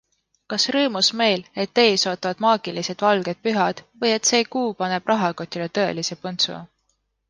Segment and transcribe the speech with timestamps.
[0.53, 5.73] Kas rõõmus meel, et ees ootavad maagilised valged pühad või et see kuu paneb rahakotile
[5.81, 6.63] tõelise põntsu?